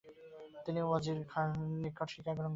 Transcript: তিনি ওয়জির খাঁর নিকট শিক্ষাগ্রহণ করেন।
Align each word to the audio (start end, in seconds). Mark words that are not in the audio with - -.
তিনি 0.65 0.79
ওয়জির 0.81 1.19
খাঁর 1.31 1.47
নিকট 1.83 2.07
শিক্ষাগ্রহণ 2.09 2.37
করেন। 2.37 2.49